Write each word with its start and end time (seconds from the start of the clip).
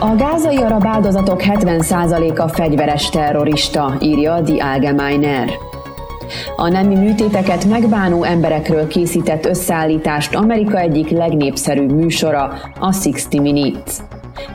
A 0.00 0.16
gázai 0.16 0.56
arab 0.56 0.86
áldozatok 0.86 1.40
70%-a 1.44 2.48
fegyveres 2.48 3.10
terrorista, 3.10 3.96
írja 4.00 4.42
The 4.42 4.64
Allgemeiner. 4.64 5.48
A 6.56 6.68
nemi 6.68 6.94
műtéteket 6.94 7.64
megbánó 7.64 8.22
emberekről 8.22 8.86
készített 8.86 9.46
összeállítást 9.46 10.34
Amerika 10.34 10.78
egyik 10.78 11.10
legnépszerűbb 11.10 11.92
műsora, 11.92 12.52
a 12.80 12.84
60 12.84 13.42
Minutes. 13.42 13.94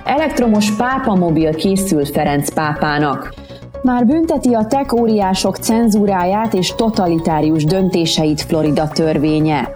Elektromos 0.06 0.72
pápamobil 0.72 1.56
készül 1.56 2.06
Ferenc 2.06 2.54
pápának. 2.54 3.34
Már 3.82 4.06
bünteti 4.06 4.54
a 4.54 4.66
tech 4.66 4.94
óriások 4.94 5.58
cenzúráját 5.58 6.54
és 6.54 6.76
totalitárius 6.76 7.64
döntéseit 7.64 8.42
Florida 8.42 8.88
törvénye. 8.88 9.74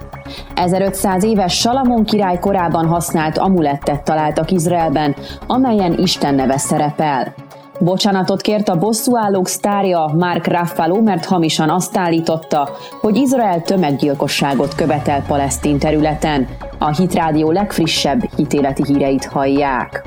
1500 0.56 1.24
éves 1.24 1.54
Salamon 1.54 2.04
király 2.04 2.40
korában 2.40 2.88
használt 2.88 3.38
amulettet 3.38 4.04
találtak 4.04 4.52
Izraelben, 4.52 5.16
amelyen 5.48 5.98
Isten 5.98 6.36
neve 6.36 6.58
szerepel. 6.58 7.34
Bocsánatot 7.80 8.42
kért 8.42 8.70
a 8.70 8.78
bosszúállók 8.78 9.48
sztárja 9.48 10.12
Mark 10.18 10.48
Ruffalo, 10.48 11.02
mert 11.02 11.26
hamisan 11.26 11.70
azt 11.70 11.98
állította, 11.98 12.70
hogy 13.02 13.16
Izrael 13.16 13.62
tömeggyilkosságot 13.62 14.76
követel 14.76 15.24
palesztin 15.28 15.80
területen. 15.80 16.48
A 16.78 16.96
Hitrádió 16.96 17.52
legfrissebb 17.52 18.24
hitéleti 18.36 18.84
híreit 18.86 19.26
hallják. 19.26 20.06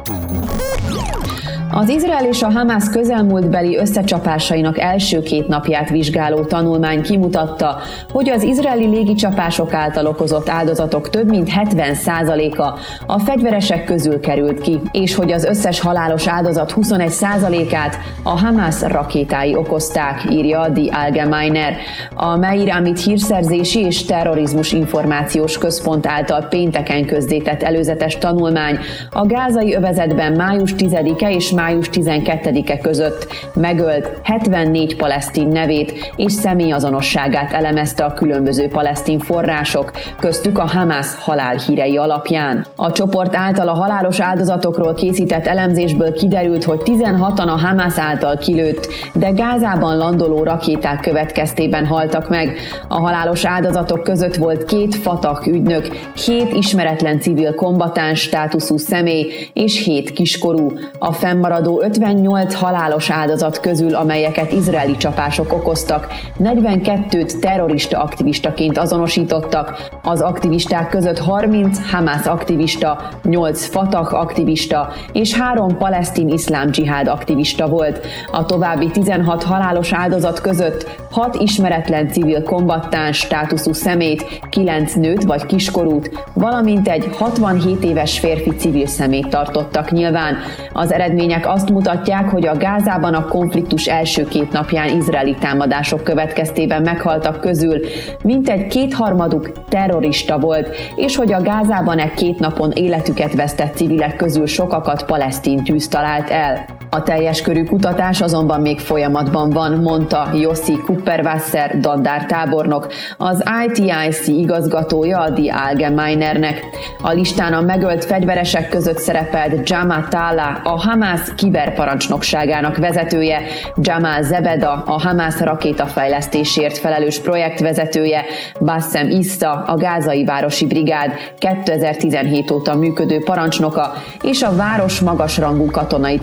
Az 1.72 1.88
Izrael 1.88 2.24
és 2.24 2.42
a 2.42 2.50
Hamász 2.50 2.90
közelmúltbeli 2.90 3.76
összecsapásainak 3.76 4.78
első 4.78 5.22
két 5.22 5.48
napját 5.48 5.90
vizsgáló 5.90 6.44
tanulmány 6.44 7.02
kimutatta, 7.02 7.76
hogy 8.12 8.28
az 8.28 8.42
izraeli 8.42 8.86
légicsapások 8.86 9.72
által 9.72 10.06
okozott 10.06 10.48
áldozatok 10.48 11.10
több 11.10 11.28
mint 11.28 11.48
70%-a 11.56 12.78
a 13.06 13.18
fegyveresek 13.18 13.84
közül 13.84 14.20
került 14.20 14.60
ki, 14.60 14.80
és 14.90 15.14
hogy 15.14 15.32
az 15.32 15.44
összes 15.44 15.80
halálos 15.80 16.26
áldozat 16.26 16.72
21%-át 16.76 17.98
a 18.22 18.38
Hamász 18.38 18.82
rakétái 18.82 19.54
okozták, 19.56 20.24
írja 20.30 20.72
The 20.74 21.04
Allgemeiner. 21.04 21.76
A 22.14 22.36
Meiramit 22.36 23.00
hírszerzési 23.00 23.80
és 23.80 24.04
terrorizmus 24.04 24.72
információs 24.72 25.58
központ 25.58 26.06
által 26.06 26.42
pénteken 26.42 27.06
közzétett 27.06 27.62
előzetes 27.62 28.18
tanulmány 28.18 28.78
a 29.10 29.26
gázai 29.26 29.74
övezetben 29.74 30.32
május 30.32 30.74
10-e 30.78 31.30
és 31.30 31.50
május 31.60 31.88
12-e 31.92 32.78
között 32.78 33.26
megölt 33.54 34.20
74 34.22 34.96
palesztin 34.96 35.48
nevét 35.48 36.12
és 36.16 36.32
személyazonosságát 36.32 37.52
elemezte 37.52 38.04
a 38.04 38.12
különböző 38.12 38.68
palesztin 38.68 39.18
források, 39.18 39.90
köztük 40.20 40.58
a 40.58 40.66
Hamas 40.66 41.06
halálhírei 41.18 41.96
alapján. 41.96 42.66
A 42.76 42.92
csoport 42.92 43.36
által 43.36 43.68
a 43.68 43.74
halálos 43.74 44.20
áldozatokról 44.20 44.94
készített 44.94 45.46
elemzésből 45.46 46.12
kiderült, 46.12 46.64
hogy 46.64 46.80
16-an 46.84 47.46
a 47.46 47.58
Hamas 47.58 47.98
által 47.98 48.36
kilőtt, 48.36 48.88
de 49.14 49.30
Gázában 49.30 49.96
landoló 49.96 50.42
rakéták 50.42 51.00
következtében 51.00 51.86
haltak 51.86 52.28
meg. 52.28 52.56
A 52.88 53.00
halálos 53.00 53.44
áldozatok 53.44 54.02
között 54.02 54.36
volt 54.36 54.64
két 54.64 54.94
fatak 54.94 55.46
ügynök, 55.46 55.86
hét 56.26 56.52
ismeretlen 56.52 57.20
civil 57.20 57.54
kombatáns 57.54 58.20
státuszú 58.20 58.76
személy 58.76 59.32
és 59.52 59.84
hét 59.84 60.10
kiskorú. 60.10 60.72
A 60.98 61.12
fennmaradó 61.12 61.48
fennmaradó 61.50 61.82
58 61.82 62.54
halálos 62.54 63.10
áldozat 63.10 63.60
közül, 63.60 63.94
amelyeket 63.94 64.52
izraeli 64.52 64.96
csapások 64.96 65.52
okoztak, 65.52 66.06
42-t 66.38 67.38
terrorista 67.38 67.98
aktivistaként 67.98 68.78
azonosítottak, 68.78 69.88
az 70.02 70.20
aktivisták 70.20 70.88
között 70.88 71.18
30 71.18 71.90
Hamas 71.90 72.26
aktivista, 72.26 73.08
8 73.22 73.66
Fatah 73.66 74.14
aktivista 74.14 74.92
és 75.12 75.34
3 75.34 75.76
palesztin 75.76 76.28
iszlám 76.28 76.70
dzsihád 76.70 77.06
aktivista 77.08 77.68
volt. 77.68 78.06
A 78.32 78.44
további 78.44 78.90
16 78.90 79.42
halálos 79.42 79.92
áldozat 79.92 80.40
között 80.40 80.98
6 81.10 81.34
ismeretlen 81.34 82.08
civil 82.08 82.42
kombattáns 82.42 83.18
státuszú 83.18 83.72
szemét, 83.72 84.40
9 84.50 84.94
nőt 84.94 85.24
vagy 85.24 85.46
kiskorút, 85.46 86.24
valamint 86.34 86.88
egy 86.88 87.08
67 87.16 87.84
éves 87.84 88.18
férfi 88.18 88.50
civil 88.50 88.86
szemét 88.86 89.28
tartottak 89.28 89.90
nyilván. 89.90 90.36
Az 90.72 90.92
eredmények 90.92 91.38
eredmények 91.40 91.46
azt 91.46 91.70
mutatják, 91.70 92.28
hogy 92.28 92.46
a 92.46 92.56
Gázában 92.56 93.14
a 93.14 93.26
konfliktus 93.26 93.86
első 93.86 94.24
két 94.24 94.52
napján 94.52 94.96
izraeli 94.96 95.34
támadások 95.34 96.04
következtében 96.04 96.82
meghaltak 96.82 97.40
közül 97.40 97.80
mintegy 98.22 98.66
kétharmaduk 98.66 99.52
terrorista 99.68 100.38
volt, 100.38 100.76
és 100.96 101.16
hogy 101.16 101.32
a 101.32 101.42
Gázában 101.42 101.98
egy 101.98 102.14
két 102.14 102.38
napon 102.38 102.70
életüket 102.70 103.34
vesztett 103.34 103.76
civilek 103.76 104.16
közül 104.16 104.46
sokakat 104.46 105.04
palesztin 105.04 105.64
tűz 105.64 105.88
talált 105.88 106.30
el. 106.30 106.79
A 106.92 107.02
teljes 107.02 107.42
körű 107.42 107.64
kutatás 107.64 108.20
azonban 108.20 108.60
még 108.60 108.78
folyamatban 108.78 109.50
van, 109.50 109.72
mondta 109.72 110.28
Jossi 110.34 110.78
Kupperwasser 110.78 111.80
dandár 111.80 112.26
tábornok, 112.26 112.92
az 113.16 113.44
ITIC 113.66 114.26
igazgatója 114.26 115.20
a 115.20 115.30
Die 115.30 115.54
Allgemeinernek. 115.54 116.64
A 117.02 117.10
listán 117.10 117.52
a 117.52 117.60
megölt 117.60 118.04
fegyveresek 118.04 118.68
között 118.68 118.98
szerepelt 118.98 119.70
Jama 119.70 120.08
Tala, 120.08 120.60
a 120.64 120.80
Hamas 120.80 121.20
kiberparancsnokságának 121.36 122.76
vezetője, 122.76 123.40
Jamal 123.76 124.22
Zebeda, 124.22 124.82
a 124.86 125.00
Hamas 125.00 125.40
rakétafejlesztésért 125.40 126.78
felelős 126.78 127.18
projektvezetője, 127.18 128.24
Bassem 128.60 129.08
Issa, 129.08 129.52
a 129.66 129.76
Gázai 129.76 130.24
Városi 130.24 130.66
Brigád 130.66 131.12
2017 131.38 132.50
óta 132.50 132.74
működő 132.74 133.22
parancsnoka, 133.24 133.92
és 134.22 134.42
a 134.42 134.56
város 134.56 135.00
magasrangú 135.00 135.70
katonai 135.70 136.18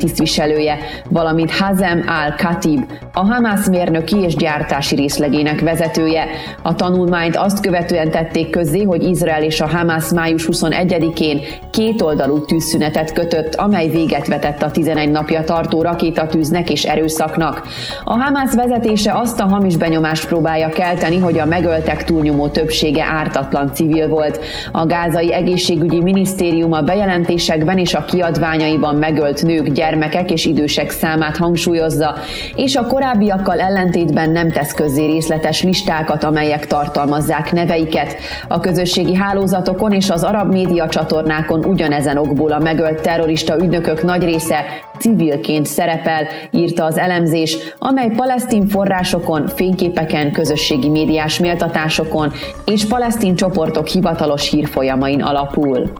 tisztviselője, 0.57 0.77
valamint 1.09 1.51
Hazem 1.51 2.03
al-Khatib, 2.07 2.83
a 3.13 3.25
Hamas 3.25 3.65
mérnöki 3.65 4.17
és 4.17 4.35
gyártási 4.35 4.95
részlegének 4.95 5.59
vezetője. 5.59 6.25
A 6.61 6.75
tanulmányt 6.75 7.35
azt 7.35 7.61
követően 7.61 8.11
tették 8.11 8.49
közzé, 8.49 8.83
hogy 8.83 9.03
Izrael 9.03 9.43
és 9.43 9.61
a 9.61 9.67
Hamas 9.67 10.09
május 10.09 10.47
21-én 10.51 11.41
kétoldalú 11.71 12.45
tűzszünetet 12.45 13.13
kötött, 13.13 13.55
amely 13.55 13.87
véget 13.87 14.27
vetett 14.27 14.61
a 14.61 14.71
11 14.71 15.11
napja 15.11 15.43
tartó 15.43 15.81
rakétatűznek 15.81 16.69
és 16.69 16.83
erőszaknak. 16.83 17.67
A 18.03 18.13
Hamász 18.13 18.55
vezetése 18.55 19.13
azt 19.13 19.39
a 19.39 19.47
hamis 19.47 19.77
benyomást 19.77 20.27
próbálja 20.27 20.69
kelteni, 20.69 21.17
hogy 21.17 21.39
a 21.39 21.45
megöltek 21.45 22.03
túlnyomó 22.03 22.47
többsége 22.47 23.03
ártatlan 23.03 23.73
civil 23.73 24.07
volt. 24.07 24.39
A 24.71 24.85
gázai 24.85 25.33
egészségügyi 25.33 26.01
minisztérium 26.01 26.71
a 26.71 26.81
bejelentésekben 26.81 27.77
és 27.77 27.93
a 27.93 28.05
kiadványaiban 28.05 28.95
megölt 28.95 29.43
nők, 29.43 29.67
gyermekek 29.69 30.31
és 30.31 30.45
idősek 30.47 30.89
számát 30.89 31.37
hangsúlyozza, 31.37 32.15
és 32.55 32.75
a 32.75 32.85
korábbiakkal 32.85 33.59
ellentétben 33.59 34.29
nem 34.29 34.51
tesz 34.51 34.73
közzé 34.73 35.05
részletes 35.05 35.63
listákat, 35.63 36.23
amelyek 36.23 36.67
tartalmazzák 36.67 37.51
neveiket. 37.51 38.15
A 38.47 38.59
közösségi 38.59 39.15
hálózatokon 39.15 39.91
és 39.91 40.09
az 40.09 40.23
arab 40.23 40.51
média 40.51 40.87
csatornákon 40.87 41.65
ugyanezen 41.65 42.17
okból 42.17 42.51
a 42.51 42.59
megölt 42.59 43.01
terrorista 43.01 43.57
ügynökök 43.59 44.03
nagy 44.03 44.23
része 44.23 44.63
civilként 44.99 45.65
szerepel, 45.65 46.27
írta 46.51 46.83
az 46.83 46.97
elemzés, 46.97 47.57
amely 47.79 48.09
palesztin 48.15 48.67
forrásokon, 48.67 49.47
fényképeken, 49.47 50.31
közösségi 50.31 50.89
médiás 50.89 51.39
méltatásokon 51.39 52.31
és 52.65 52.85
palesztin 52.85 53.35
csoportok 53.35 53.87
hivatalos 53.87 54.49
hírfolyamain 54.49 55.21
alapul. 55.21 55.91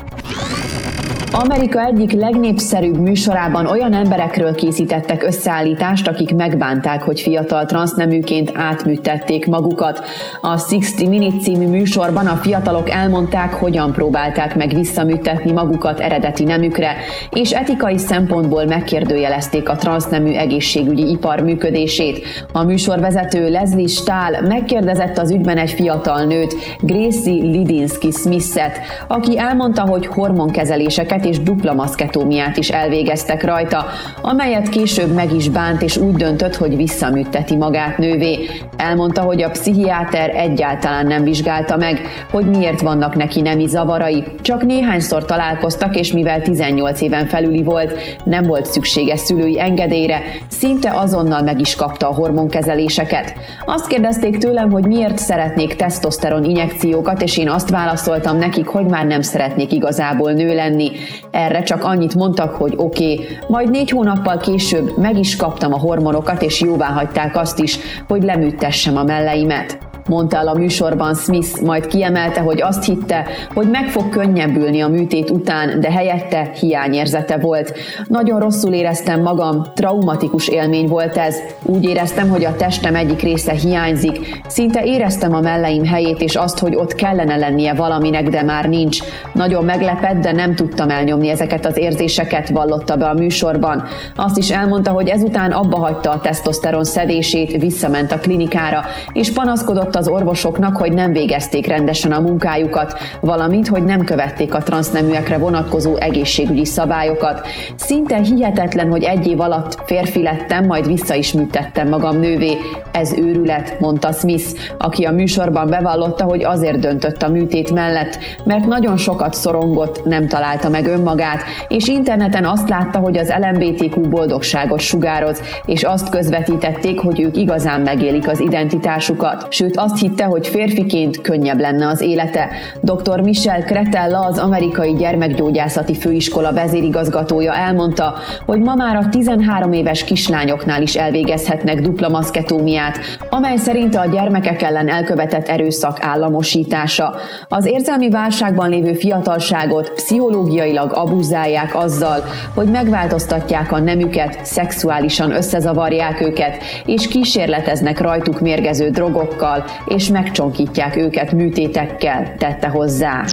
Amerika 1.31 1.85
egyik 1.85 2.11
legnépszerűbb 2.11 2.99
műsorában 2.99 3.65
olyan 3.65 3.93
emberekről 3.93 4.55
készítettek 4.55 5.23
összeállítást, 5.23 6.07
akik 6.07 6.35
megbánták, 6.35 7.01
hogy 7.01 7.19
fiatal 7.19 7.65
transzneműként 7.65 8.51
átműtették 8.53 9.47
magukat. 9.47 10.01
A 10.41 10.47
60 10.47 11.09
Minutes 11.09 11.43
című 11.43 11.67
műsorban 11.67 12.27
a 12.27 12.35
fiatalok 12.35 12.89
elmondták, 12.89 13.53
hogyan 13.53 13.91
próbálták 13.91 14.55
meg 14.55 14.73
visszaműtetni 14.73 15.51
magukat 15.51 15.99
eredeti 15.99 16.43
nemükre, 16.43 16.95
és 17.29 17.51
etikai 17.51 17.97
szempontból 17.97 18.65
megkérdőjelezték 18.65 19.69
a 19.69 19.75
transznemű 19.75 20.31
egészségügyi 20.31 21.09
ipar 21.09 21.39
működését. 21.39 22.25
A 22.51 22.63
műsorvezető 22.63 23.49
Leslie 23.49 23.87
Stahl 23.87 24.47
megkérdezett 24.47 25.17
az 25.17 25.31
ügyben 25.31 25.57
egy 25.57 25.71
fiatal 25.71 26.23
nőt, 26.23 26.55
Gracie 26.79 27.43
Lidinsky 27.43 28.11
Smith-et, 28.11 28.79
aki 29.07 29.37
elmondta, 29.37 29.81
hogy 29.81 30.05
hormonkezeléseket 30.05 31.25
és 31.27 31.39
dupla 31.39 31.73
maszketómiát 31.73 32.57
is 32.57 32.69
elvégeztek 32.69 33.43
rajta, 33.43 33.85
amelyet 34.21 34.69
később 34.69 35.13
meg 35.13 35.33
is 35.33 35.49
bánt, 35.49 35.81
és 35.81 35.97
úgy 35.97 36.15
döntött, 36.15 36.55
hogy 36.55 36.75
visszaműtteti 36.75 37.55
magát 37.55 37.97
nővé. 37.97 38.49
Elmondta, 38.77 39.21
hogy 39.21 39.41
a 39.41 39.49
pszichiáter 39.49 40.29
egyáltalán 40.35 41.07
nem 41.07 41.23
vizsgálta 41.23 41.77
meg, 41.77 42.01
hogy 42.31 42.45
miért 42.45 42.81
vannak 42.81 43.15
neki 43.15 43.41
nemi 43.41 43.67
zavarai. 43.67 44.23
Csak 44.41 44.63
néhányszor 44.63 45.25
találkoztak, 45.25 45.95
és 45.95 46.11
mivel 46.11 46.41
18 46.41 47.01
éven 47.01 47.25
felüli 47.25 47.63
volt, 47.63 48.19
nem 48.23 48.43
volt 48.43 48.65
szüksége 48.65 49.17
szülői 49.17 49.59
engedélyre, 49.59 50.21
szinte 50.47 50.91
azonnal 50.95 51.41
meg 51.41 51.59
is 51.59 51.75
kapta 51.75 52.09
a 52.09 52.13
hormonkezeléseket. 52.13 53.33
Azt 53.65 53.87
kérdezték 53.87 54.37
tőlem, 54.37 54.71
hogy 54.71 54.85
miért 54.85 55.17
szeretnék 55.17 55.75
tesztoszteron 55.75 56.43
injekciókat, 56.43 57.21
és 57.21 57.37
én 57.37 57.49
azt 57.49 57.69
válaszoltam 57.69 58.37
nekik, 58.37 58.67
hogy 58.67 58.85
már 58.85 59.05
nem 59.05 59.21
szeretnék 59.21 59.71
igazából 59.71 60.31
nő 60.31 60.55
lenni. 60.55 60.91
Erre 61.31 61.63
csak 61.63 61.83
annyit 61.83 62.15
mondtak, 62.15 62.55
hogy 62.55 62.73
oké, 62.75 63.13
okay. 63.13 63.27
majd 63.47 63.69
négy 63.69 63.89
hónappal 63.89 64.37
később 64.37 64.97
meg 64.97 65.17
is 65.17 65.35
kaptam 65.35 65.73
a 65.73 65.79
hormonokat, 65.79 66.41
és 66.41 66.61
jóvá 66.61 66.87
hagyták 66.87 67.35
azt 67.35 67.59
is, 67.59 67.79
hogy 68.07 68.23
leműtessem 68.23 68.97
a 68.97 69.03
melleimet 69.03 69.86
mondta 70.07 70.37
el 70.37 70.47
a 70.47 70.53
műsorban 70.53 71.15
Smith, 71.15 71.61
majd 71.61 71.87
kiemelte, 71.87 72.41
hogy 72.41 72.61
azt 72.61 72.83
hitte, 72.83 73.25
hogy 73.53 73.69
meg 73.69 73.89
fog 73.89 74.09
könnyebbülni 74.09 74.81
a 74.81 74.87
műtét 74.87 75.29
után, 75.29 75.79
de 75.79 75.91
helyette 75.91 76.51
hiányérzete 76.59 77.37
volt. 77.37 77.73
Nagyon 78.07 78.39
rosszul 78.39 78.73
éreztem 78.73 79.21
magam, 79.21 79.65
traumatikus 79.75 80.47
élmény 80.47 80.87
volt 80.87 81.17
ez. 81.17 81.35
Úgy 81.63 81.83
éreztem, 81.83 82.29
hogy 82.29 82.45
a 82.45 82.55
testem 82.55 82.95
egyik 82.95 83.21
része 83.21 83.53
hiányzik. 83.53 84.41
Szinte 84.47 84.83
éreztem 84.83 85.33
a 85.33 85.41
melleim 85.41 85.85
helyét 85.85 86.21
és 86.21 86.35
azt, 86.35 86.59
hogy 86.59 86.75
ott 86.75 86.95
kellene 86.95 87.35
lennie 87.35 87.73
valaminek, 87.73 88.29
de 88.29 88.43
már 88.43 88.69
nincs. 88.69 88.99
Nagyon 89.33 89.65
meglepett, 89.65 90.21
de 90.21 90.31
nem 90.31 90.55
tudtam 90.55 90.89
elnyomni 90.89 91.29
ezeket 91.29 91.65
az 91.65 91.77
érzéseket, 91.77 92.49
vallotta 92.49 92.95
be 92.95 93.05
a 93.05 93.13
műsorban. 93.13 93.83
Azt 94.15 94.37
is 94.37 94.49
elmondta, 94.49 94.91
hogy 94.91 95.07
ezután 95.07 95.51
abba 95.51 95.77
hagyta 95.77 96.11
a 96.11 96.19
tesztoszteron 96.19 96.83
szedését, 96.83 97.61
visszament 97.61 98.11
a 98.11 98.17
klinikára, 98.17 98.85
és 99.13 99.31
panaszkodott 99.31 99.95
az 99.97 100.07
orvosoknak, 100.07 100.77
hogy 100.77 100.93
nem 100.93 101.11
végezték 101.11 101.67
rendesen 101.67 102.11
a 102.11 102.19
munkájukat, 102.19 102.97
valamint, 103.21 103.67
hogy 103.67 103.83
nem 103.83 104.03
követték 104.03 104.53
a 104.53 104.63
transzneműekre 104.63 105.37
vonatkozó 105.37 105.95
egészségügyi 105.95 106.65
szabályokat. 106.65 107.47
Szinte 107.75 108.17
hihetetlen, 108.17 108.89
hogy 108.89 109.03
egy 109.03 109.27
év 109.27 109.39
alatt 109.39 109.77
férfi 109.85 110.21
lettem, 110.21 110.65
majd 110.65 110.87
vissza 110.87 111.13
is 111.13 111.33
műtettem 111.33 111.87
magam 111.87 112.19
nővé. 112.19 112.57
Ez 112.91 113.13
őrület, 113.13 113.79
mondta 113.79 114.11
Smith, 114.11 114.45
aki 114.77 115.03
a 115.03 115.11
műsorban 115.11 115.67
bevallotta, 115.67 116.23
hogy 116.23 116.43
azért 116.43 116.79
döntött 116.79 117.21
a 117.23 117.29
műtét 117.29 117.71
mellett, 117.71 118.17
mert 118.43 118.65
nagyon 118.65 118.97
sokat 118.97 119.33
szorongott, 119.33 120.05
nem 120.05 120.27
találta 120.27 120.69
meg 120.69 120.87
önmagát, 120.87 121.43
és 121.67 121.87
interneten 121.87 122.45
azt 122.45 122.69
látta, 122.69 122.99
hogy 122.99 123.17
az 123.17 123.33
LMBTQ 123.39 124.01
boldogságot 124.01 124.79
sugároz, 124.79 125.41
és 125.65 125.83
azt 125.83 126.09
közvetítették, 126.09 126.99
hogy 126.99 127.21
ők 127.21 127.37
igazán 127.37 127.81
megélik 127.81 128.27
az 128.27 128.39
identitásukat. 128.39 129.45
Sőt, 129.49 129.77
azt 129.91 129.99
hitte, 129.99 130.23
hogy 130.23 130.47
férfiként 130.47 131.21
könnyebb 131.21 131.59
lenne 131.59 131.87
az 131.87 132.01
élete. 132.01 132.49
Dr. 132.81 133.21
Michel 133.21 133.63
Kretella, 133.63 134.19
az 134.19 134.37
amerikai 134.37 134.93
gyermekgyógyászati 134.93 135.95
főiskola 135.95 136.53
vezérigazgatója 136.53 137.53
elmondta, 137.53 138.13
hogy 138.45 138.59
ma 138.59 138.75
már 138.75 138.95
a 138.95 139.09
13 139.09 139.73
éves 139.73 140.03
kislányoknál 140.03 140.81
is 140.81 140.95
elvégezhetnek 140.95 141.81
dupla 141.81 142.09
maszketómiát, 142.09 142.97
amely 143.29 143.57
szerint 143.57 143.95
a 143.95 144.05
gyermekek 144.05 144.61
ellen 144.61 144.89
elkövetett 144.89 145.47
erőszak 145.47 145.97
államosítása. 146.01 147.15
Az 147.49 147.65
érzelmi 147.65 148.09
válságban 148.09 148.69
lévő 148.69 148.93
fiatalságot 148.93 149.91
pszichológiailag 149.93 150.91
abuzálják 150.93 151.75
azzal, 151.75 152.23
hogy 152.55 152.67
megváltoztatják 152.67 153.71
a 153.71 153.79
nemüket, 153.79 154.39
szexuálisan 154.45 155.31
összezavarják 155.31 156.21
őket, 156.21 156.63
és 156.85 157.07
kísérleteznek 157.07 157.99
rajtuk 157.99 158.39
mérgező 158.39 158.89
drogokkal, 158.89 159.63
és 159.85 160.07
megcsonkítják 160.09 160.95
őket 160.95 161.31
műtétekkel, 161.31 162.35
tette 162.37 162.67
hozzá. 162.67 163.25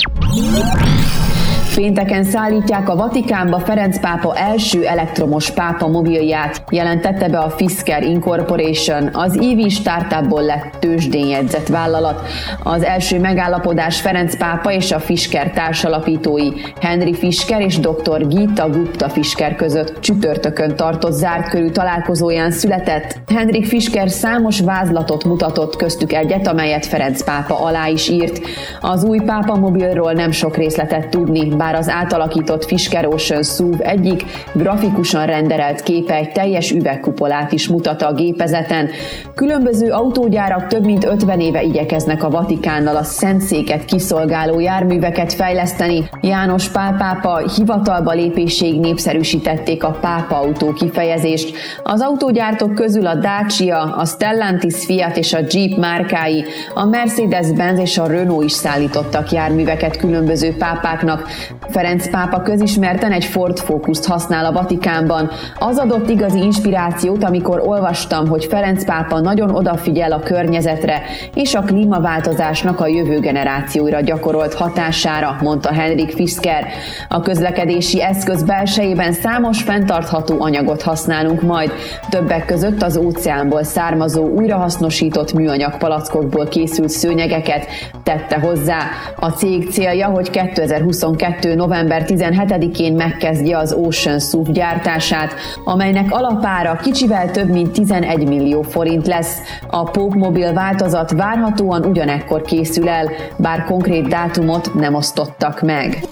Pénteken 1.75 2.25
szállítják 2.25 2.89
a 2.89 2.97
Vatikánba 2.97 3.59
Ferenc 3.59 4.01
pápa 4.01 4.37
első 4.37 4.85
elektromos 4.85 5.51
pápa 5.51 5.89
mobilját, 5.89 6.65
jelentette 6.71 7.29
be 7.29 7.39
a 7.39 7.51
Fisker 7.51 8.03
Incorporation, 8.03 9.09
az 9.13 9.39
EV 9.39 9.69
startupból 9.69 10.43
lett 10.43 10.77
tőzsdén 10.79 11.27
jegyzett 11.27 11.67
vállalat. 11.67 12.27
Az 12.63 12.83
első 12.83 13.21
megállapodás 13.21 14.01
Ferenc 14.01 14.37
pápa 14.37 14.73
és 14.73 14.93
a 14.93 14.99
Fisker 14.99 15.51
társalapítói 15.51 16.49
Henry 16.81 17.15
Fisker 17.15 17.61
és 17.61 17.79
dr. 17.79 18.27
Gita 18.27 18.69
Gupta 18.69 19.09
Fisker 19.09 19.57
között 19.57 20.01
csütörtökön 20.01 20.77
tartott 20.77 21.13
zárt 21.13 21.49
körű 21.49 21.71
találkozóján 21.71 22.51
született. 22.51 23.19
Henrik 23.35 23.67
Fisker 23.67 24.11
számos 24.11 24.61
vázlatot 24.61 25.25
mutatott 25.25 25.77
köztük 25.77 26.13
egyet, 26.13 26.47
amelyet 26.47 26.87
Ferenc 26.87 27.23
pápa 27.23 27.61
alá 27.61 27.89
is 27.89 28.09
írt. 28.09 28.41
Az 28.81 29.05
új 29.05 29.19
pápa 29.19 29.55
mobilról 29.55 30.13
nem 30.13 30.31
sok 30.31 30.57
részletet 30.57 31.09
tudni, 31.09 31.57
bár 31.65 31.75
az 31.75 31.89
átalakított 31.89 32.65
Fisker 32.65 33.07
Ocean 33.07 33.43
SUV 33.43 33.75
egyik 33.79 34.25
grafikusan 34.53 35.27
renderelt 35.27 35.83
képe 35.83 36.15
egy 36.15 36.33
teljes 36.33 36.71
üvegkupolát 36.71 37.53
is 37.53 37.69
mutat 37.69 38.03
a 38.03 38.13
gépezeten. 38.13 38.89
Különböző 39.35 39.91
autógyárak 39.91 40.67
több 40.67 40.85
mint 40.85 41.05
50 41.05 41.41
éve 41.41 41.63
igyekeznek 41.63 42.23
a 42.23 42.31
Vatikánnal 42.31 42.97
a 42.97 43.03
Szentszéket 43.03 43.85
kiszolgáló 43.85 44.61
járműveket 44.61 45.33
fejleszteni. 45.33 46.09
János 46.21 46.69
Pál 46.69 46.95
pápa 46.99 47.49
hivatalba 47.57 48.13
lépéséig 48.13 48.81
népszerűsítették 48.81 49.85
a 49.85 49.99
pápa 50.01 50.37
autó 50.37 50.73
kifejezést. 50.73 51.57
Az 51.83 52.01
autógyártók 52.01 52.75
közül 52.75 53.07
a 53.07 53.15
Dacia, 53.15 53.83
a 53.83 54.05
Stellantis 54.05 54.85
Fiat 54.85 55.17
és 55.17 55.33
a 55.33 55.41
Jeep 55.49 55.79
márkái, 55.79 56.45
a 56.75 56.85
Mercedes-Benz 56.85 57.79
és 57.79 57.99
a 57.99 58.07
Renault 58.07 58.45
is 58.45 58.53
szállítottak 58.53 59.31
járműveket 59.31 59.97
különböző 59.97 60.57
pápáknak. 60.57 61.29
Ferenc 61.69 62.11
pápa 62.11 62.43
közismerten 62.43 63.13
egy 63.13 63.25
Ford 63.25 63.59
Focus-t 63.59 64.07
használ 64.07 64.45
a 64.45 64.53
Vatikánban. 64.53 65.31
Az 65.59 65.79
adott 65.79 66.09
igazi 66.09 66.43
inspirációt, 66.43 67.25
amikor 67.25 67.63
olvastam, 67.65 68.29
hogy 68.29 68.45
Ferenc 68.45 68.85
pápa 68.85 69.21
nagyon 69.21 69.51
odafigyel 69.51 70.13
a 70.13 70.21
környezetre 70.21 71.03
és 71.35 71.55
a 71.55 71.61
klímaváltozásnak 71.61 72.81
a 72.81 72.87
jövő 72.87 73.19
generációira 73.19 74.01
gyakorolt 74.01 74.55
hatására, 74.55 75.37
mondta 75.41 75.73
Henrik 75.73 76.11
Fisker. 76.11 76.67
A 77.09 77.21
közlekedési 77.21 78.03
eszköz 78.03 78.43
belsejében 78.43 79.13
számos 79.13 79.63
fenntartható 79.63 80.43
anyagot 80.43 80.83
használunk 80.83 81.43
majd, 81.43 81.73
többek 82.11 82.45
között 82.45 82.83
az 82.83 82.97
óceánból 82.97 83.63
származó 83.63 84.29
újrahasznosított 84.29 85.33
műanyag 85.33 85.77
palackokból 85.77 86.49
készült 86.49 86.89
szőnyegeket 86.89 87.67
tette 88.03 88.39
hozzá. 88.39 88.79
A 89.17 89.29
cég 89.29 89.71
célja, 89.71 90.07
hogy 90.07 90.31
2022 90.31 91.54
november 91.55 92.05
17-én 92.07 92.93
megkezdje 92.93 93.59
az 93.59 93.73
Ocean 93.73 94.19
SUV 94.19 94.51
gyártását, 94.51 95.35
amelynek 95.65 96.07
alapára 96.11 96.77
kicsivel 96.77 97.31
több 97.31 97.49
mint 97.49 97.73
11 97.73 98.29
millió 98.29 98.63
forint 98.63 99.07
lesz. 99.07 99.39
A 99.71 99.83
Pope 99.83 100.19
mobil 100.19 100.53
változat 100.53 101.11
várhatóan 101.11 101.85
ugyanekkor 101.85 102.43
készül 102.43 102.89
el, 102.89 103.11
bár 103.37 103.65
konkrét 103.65 104.09
dátumot 104.09 104.75
nem 104.75 104.95
osztottak 104.95 105.63
meg. 105.63 106.03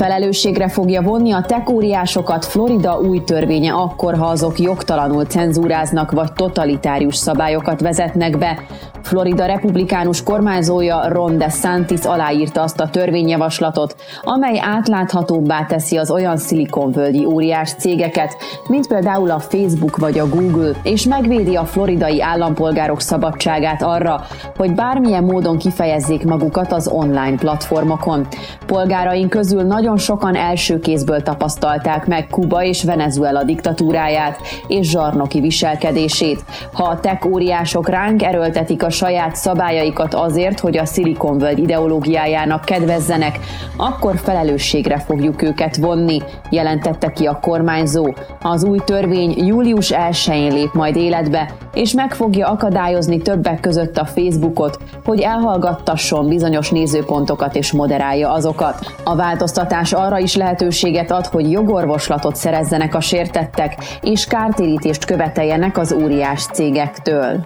Felelősségre 0.00 0.68
fogja 0.68 1.02
vonni 1.02 1.32
a 1.32 1.44
tekóriásokat 1.46 2.44
Florida 2.44 2.98
új 2.98 3.24
törvénye 3.24 3.72
akkor, 3.72 4.14
ha 4.14 4.26
azok 4.26 4.58
jogtalanul 4.58 5.24
cenzúráznak 5.24 6.10
vagy 6.10 6.32
totalitárius 6.32 7.16
szabályokat 7.16 7.80
vezetnek 7.80 8.38
be. 8.38 8.58
Florida 9.10 9.46
republikánus 9.46 10.22
kormányzója 10.22 11.08
Ron 11.08 11.38
DeSantis 11.38 12.04
aláírta 12.04 12.62
azt 12.62 12.80
a 12.80 12.90
törvényjavaslatot, 12.90 13.96
amely 14.22 14.60
átláthatóbbá 14.60 15.64
teszi 15.64 15.96
az 15.96 16.10
olyan 16.10 16.36
szilikonvölgyi 16.36 17.24
óriás 17.24 17.74
cégeket, 17.74 18.36
mint 18.68 18.86
például 18.86 19.30
a 19.30 19.38
Facebook 19.38 19.96
vagy 19.96 20.18
a 20.18 20.28
Google, 20.28 20.72
és 20.82 21.04
megvédi 21.04 21.56
a 21.56 21.64
floridai 21.64 22.22
állampolgárok 22.22 23.00
szabadságát 23.00 23.82
arra, 23.82 24.20
hogy 24.56 24.74
bármilyen 24.74 25.24
módon 25.24 25.58
kifejezzék 25.58 26.24
magukat 26.24 26.72
az 26.72 26.88
online 26.88 27.36
platformokon. 27.36 28.26
Polgáraink 28.66 29.30
közül 29.30 29.62
nagyon 29.62 29.96
sokan 29.96 30.34
első 30.34 30.80
kézből 30.80 31.22
tapasztalták 31.22 32.06
meg 32.06 32.26
Kuba 32.26 32.64
és 32.64 32.84
Venezuela 32.84 33.44
diktatúráját 33.44 34.38
és 34.66 34.90
zsarnoki 34.90 35.40
viselkedését. 35.40 36.44
Ha 36.72 36.84
a 36.84 37.00
tech 37.00 37.26
óriások 37.26 37.88
ránk 37.88 38.22
erőltetik 38.22 38.82
a 38.82 38.90
saját 39.00 39.36
szabályaikat 39.36 40.14
azért, 40.14 40.60
hogy 40.60 40.78
a 40.78 40.84
Silicon 40.84 41.42
ideológiájának 41.54 42.64
kedvezzenek, 42.64 43.38
akkor 43.76 44.16
felelősségre 44.16 44.98
fogjuk 44.98 45.42
őket 45.42 45.76
vonni, 45.76 46.22
jelentette 46.50 47.12
ki 47.12 47.26
a 47.26 47.38
kormányzó. 47.42 48.14
Az 48.42 48.64
új 48.64 48.78
törvény 48.84 49.46
július 49.46 49.92
1-én 49.94 50.52
lép 50.52 50.72
majd 50.72 50.96
életbe, 50.96 51.50
és 51.74 51.92
meg 51.92 52.14
fogja 52.14 52.48
akadályozni 52.48 53.18
többek 53.18 53.60
között 53.60 53.98
a 53.98 54.04
Facebookot, 54.04 54.78
hogy 55.04 55.20
elhallgattasson 55.20 56.28
bizonyos 56.28 56.70
nézőpontokat 56.70 57.56
és 57.56 57.72
moderálja 57.72 58.32
azokat. 58.32 58.94
A 59.04 59.16
változtatás 59.16 59.92
arra 59.92 60.18
is 60.18 60.36
lehetőséget 60.36 61.10
ad, 61.10 61.26
hogy 61.26 61.50
jogorvoslatot 61.50 62.36
szerezzenek 62.36 62.94
a 62.94 63.00
sértettek, 63.00 63.76
és 64.00 64.26
kártérítést 64.26 65.04
követeljenek 65.04 65.78
az 65.78 65.92
óriás 65.92 66.44
cégektől. 66.44 67.40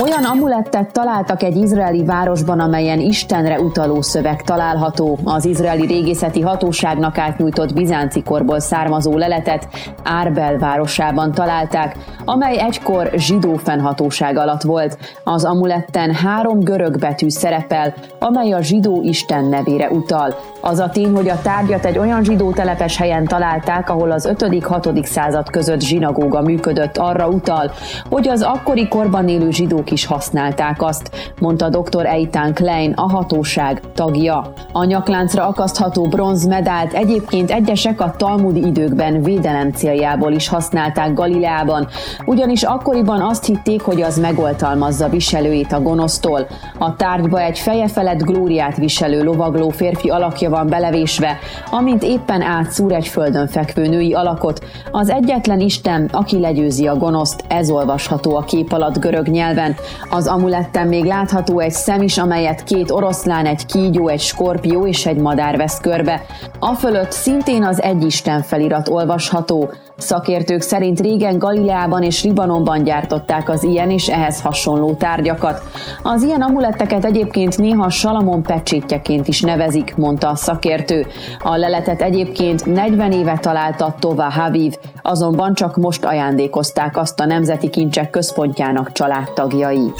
Olyan 0.00 0.24
amulettet 0.24 0.92
találtak 0.92 1.42
egy 1.42 1.56
izraeli 1.56 2.04
városban, 2.04 2.60
amelyen 2.60 3.00
Istenre 3.00 3.60
utaló 3.60 4.00
szöveg 4.00 4.42
található. 4.42 5.18
Az 5.24 5.44
izraeli 5.44 5.86
régészeti 5.86 6.40
hatóságnak 6.40 7.18
átnyújtott 7.18 7.74
bizánci 7.74 8.22
korból 8.22 8.60
származó 8.60 9.16
leletet 9.16 9.68
Árbel 10.02 10.58
városában 10.58 11.32
találták, 11.32 11.96
amely 12.24 12.58
egykor 12.58 13.10
zsidó 13.16 13.56
fennhatóság 13.56 14.36
alatt 14.36 14.62
volt. 14.62 14.98
Az 15.24 15.44
amuletten 15.44 16.14
három 16.14 16.60
görög 16.60 16.98
betű 16.98 17.28
szerepel, 17.28 17.94
amely 18.18 18.52
a 18.52 18.62
zsidó 18.62 19.00
Isten 19.02 19.44
nevére 19.44 19.90
utal. 19.90 20.34
Az 20.60 20.78
a 20.78 20.88
tény, 20.88 21.14
hogy 21.14 21.28
a 21.28 21.40
tárgyat 21.42 21.84
egy 21.84 21.98
olyan 21.98 22.24
zsidó 22.24 22.52
telepes 22.52 22.96
helyen 22.96 23.24
találták, 23.24 23.90
ahol 23.90 24.10
az 24.10 24.28
5.-6. 24.38 25.04
század 25.04 25.50
között 25.50 25.80
zsinagóga 25.80 26.40
működött, 26.40 26.96
arra 26.96 27.28
utal, 27.28 27.70
hogy 28.10 28.28
az 28.28 28.42
akkori 28.42 28.88
korban 28.88 29.28
élő 29.28 29.50
zsidók 29.82 29.90
is 29.90 30.04
használták 30.04 30.82
azt, 30.82 31.10
mondta 31.40 31.68
dr. 31.68 32.06
Eitan 32.06 32.54
Klein, 32.54 32.92
a 32.92 33.10
hatóság 33.10 33.80
tagja. 33.94 34.52
A 34.72 34.84
nyakláncra 34.84 35.46
akasztható 35.46 36.02
bronz 36.02 36.46
medált 36.46 36.92
egyébként 36.92 37.50
egyesek 37.50 38.00
a 38.00 38.14
talmudi 38.16 38.66
időkben 38.66 39.22
védelem 39.22 39.70
céljából 39.72 40.32
is 40.32 40.48
használták 40.48 41.14
Galileában, 41.14 41.88
ugyanis 42.26 42.62
akkoriban 42.62 43.20
azt 43.20 43.44
hitték, 43.44 43.82
hogy 43.82 44.02
az 44.02 44.18
megoltalmazza 44.18 45.08
viselőjét 45.08 45.72
a 45.72 45.80
gonosztól. 45.80 46.46
A 46.78 46.96
tárgyba 46.96 47.40
egy 47.40 47.58
feje 47.58 47.88
felett 47.88 48.22
glóriát 48.22 48.76
viselő 48.76 49.22
lovagló 49.22 49.68
férfi 49.68 50.08
alakja 50.08 50.50
van 50.50 50.66
belevésve, 50.66 51.38
amint 51.70 52.02
éppen 52.02 52.42
átszúr 52.42 52.92
egy 52.92 53.06
földön 53.06 53.46
fekvő 53.46 53.86
női 53.86 54.14
alakot. 54.14 54.64
Az 54.90 55.10
egyetlen 55.10 55.60
Isten, 55.60 56.08
aki 56.12 56.40
legyőzi 56.40 56.86
a 56.86 56.96
gonoszt, 56.96 57.44
ez 57.48 57.70
olvasható 57.70 58.36
a 58.36 58.44
kép 58.44 58.72
alatt 58.72 58.98
görög 58.98 59.28
nyelven. 59.28 59.71
Az 60.10 60.26
amuletten 60.26 60.88
még 60.88 61.04
látható 61.04 61.58
egy 61.58 61.72
szem 61.72 62.02
is, 62.02 62.18
amelyet 62.18 62.64
két 62.64 62.90
oroszlán, 62.90 63.46
egy 63.46 63.66
kígyó, 63.66 64.08
egy 64.08 64.20
skorpió 64.20 64.86
és 64.86 65.06
egy 65.06 65.16
madár 65.16 65.56
vesz 65.56 65.80
körbe. 65.80 66.22
A 66.58 66.74
fölött 66.74 67.12
szintén 67.12 67.64
az 67.64 67.82
egyisten 67.82 68.42
felirat 68.42 68.88
olvasható. 68.88 69.70
Szakértők 70.02 70.60
szerint 70.60 71.00
régen 71.00 71.38
Galileában 71.38 72.02
és 72.02 72.24
Libanonban 72.24 72.82
gyártották 72.82 73.48
az 73.48 73.62
ilyen 73.62 73.90
és 73.90 74.08
ehhez 74.08 74.40
hasonló 74.40 74.94
tárgyakat. 74.94 75.62
Az 76.02 76.22
ilyen 76.22 76.40
amuletteket 76.40 77.04
egyébként 77.04 77.58
néha 77.58 77.90
Salamon 77.90 78.42
pecsétjeként 78.42 79.28
is 79.28 79.40
nevezik, 79.40 79.96
mondta 79.96 80.28
a 80.28 80.34
szakértő. 80.34 81.06
A 81.38 81.56
leletet 81.56 82.02
egyébként 82.02 82.64
40 82.64 83.12
éve 83.12 83.38
találta 83.38 83.94
Tova 83.98 84.30
Haviv, 84.30 84.74
azonban 85.02 85.54
csak 85.54 85.76
most 85.76 86.04
ajándékozták 86.04 86.96
azt 86.96 87.20
a 87.20 87.26
Nemzeti 87.26 87.70
Kincsek 87.70 88.10
Központjának 88.10 88.92
családtagjai. 88.92 89.92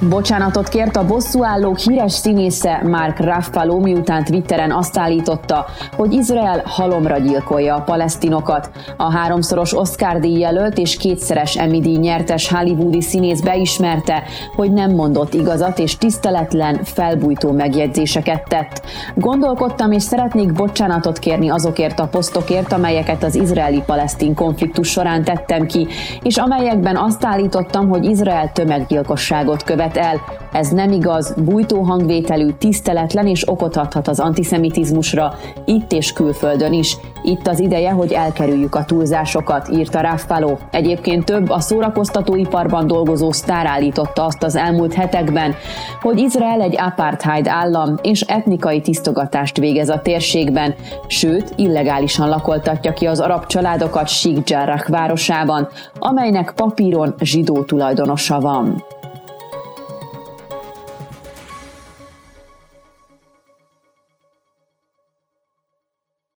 Bocsánatot 0.00 0.68
kért 0.68 0.96
a 0.96 1.06
bosszúállók 1.06 1.78
híres 1.78 2.12
színésze 2.12 2.80
Mark 2.84 3.18
Ruffalo, 3.18 3.78
miután 3.78 4.24
Twitteren 4.24 4.72
azt 4.72 4.98
állította, 4.98 5.66
hogy 5.96 6.12
Izrael 6.12 6.62
halomra 6.64 7.18
gyilkolja 7.18 7.74
a 7.74 7.80
palesztinokat. 7.80 8.70
A 8.96 9.12
háromszoros 9.12 9.76
Oscar-díj 9.76 10.38
jelölt 10.38 10.78
és 10.78 10.96
kétszeres 10.96 11.56
Emmy 11.56 11.80
díj 11.80 11.96
nyertes 11.96 12.48
hollywoodi 12.48 13.02
színész 13.02 13.40
beismerte, 13.40 14.22
hogy 14.56 14.72
nem 14.72 14.90
mondott 14.90 15.34
igazat 15.34 15.78
és 15.78 15.98
tiszteletlen, 15.98 16.80
felbújtó 16.84 17.52
megjegyzéseket 17.52 18.48
tett. 18.48 18.82
Gondolkodtam 19.14 19.92
és 19.92 20.02
szeretnék 20.02 20.52
bocsánatot 20.52 21.18
kérni 21.18 21.48
azokért 21.48 22.00
a 22.00 22.06
posztokért, 22.06 22.72
amelyeket 22.72 23.22
az 23.24 23.34
izraeli-palesztin 23.34 24.34
konfliktus 24.34 24.88
során 24.88 25.24
tettem 25.24 25.66
ki, 25.66 25.86
és 26.22 26.36
amelyekben 26.36 26.96
azt 26.96 27.24
állítottam, 27.24 27.88
hogy 27.88 28.04
Izrael 28.04 28.52
tömeggyilkosságot 28.52 29.62
követ 29.62 29.83
követ 29.84 29.96
el. 29.96 30.20
Ez 30.52 30.68
nem 30.68 30.92
igaz, 30.92 31.34
bújtó 31.36 31.80
hangvételű, 31.80 32.50
tiszteletlen 32.58 33.26
és 33.26 33.48
okot 33.48 33.76
adhat 33.76 34.08
az 34.08 34.20
antiszemitizmusra, 34.20 35.34
itt 35.64 35.92
és 35.92 36.12
külföldön 36.12 36.72
is. 36.72 36.96
Itt 37.22 37.46
az 37.46 37.60
ideje, 37.60 37.90
hogy 37.90 38.12
elkerüljük 38.12 38.74
a 38.74 38.84
túlzásokat, 38.84 39.68
írta 39.68 40.00
Raffalo. 40.00 40.56
Egyébként 40.70 41.24
több 41.24 41.50
a 41.50 41.60
szórakoztatóiparban 41.60 42.86
dolgozó 42.86 43.32
sztár 43.32 43.66
állította 43.66 44.24
azt 44.24 44.42
az 44.42 44.56
elmúlt 44.56 44.94
hetekben, 44.94 45.54
hogy 46.00 46.18
Izrael 46.18 46.60
egy 46.60 46.76
apartheid 46.78 47.46
állam 47.48 47.94
és 48.02 48.20
etnikai 48.20 48.80
tisztogatást 48.80 49.56
végez 49.56 49.88
a 49.88 50.00
térségben, 50.00 50.74
sőt, 51.06 51.52
illegálisan 51.56 52.28
lakoltatja 52.28 52.92
ki 52.92 53.06
az 53.06 53.20
arab 53.20 53.46
családokat 53.46 54.08
Sheikh 54.08 54.50
Jarrah 54.50 54.88
városában, 54.88 55.68
amelynek 55.98 56.52
papíron 56.56 57.14
zsidó 57.20 57.62
tulajdonosa 57.62 58.40
van. 58.40 58.84